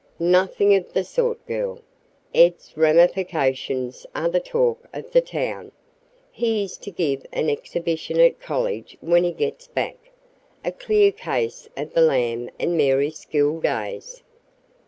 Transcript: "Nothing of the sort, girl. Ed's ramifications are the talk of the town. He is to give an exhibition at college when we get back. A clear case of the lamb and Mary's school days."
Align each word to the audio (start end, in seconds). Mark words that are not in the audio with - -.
"Nothing 0.17 0.73
of 0.73 0.93
the 0.93 1.03
sort, 1.03 1.45
girl. 1.45 1.79
Ed's 2.33 2.75
ramifications 2.75 4.07
are 4.15 4.29
the 4.29 4.39
talk 4.39 4.87
of 4.91 5.11
the 5.11 5.21
town. 5.21 5.71
He 6.31 6.63
is 6.63 6.75
to 6.79 6.89
give 6.89 7.23
an 7.31 7.51
exhibition 7.51 8.19
at 8.19 8.39
college 8.41 8.97
when 8.99 9.21
we 9.21 9.31
get 9.31 9.67
back. 9.75 10.09
A 10.65 10.71
clear 10.71 11.11
case 11.11 11.69
of 11.77 11.93
the 11.93 12.01
lamb 12.01 12.49
and 12.59 12.75
Mary's 12.75 13.19
school 13.19 13.59
days." 13.61 14.23